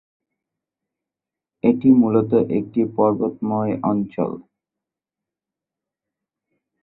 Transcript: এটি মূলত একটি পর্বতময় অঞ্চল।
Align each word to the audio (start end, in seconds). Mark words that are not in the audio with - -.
এটি 1.63 1.89
মূলত 2.01 2.31
একটি 2.57 2.81
পর্বতময় 2.95 3.73
অঞ্চল। 3.83 4.31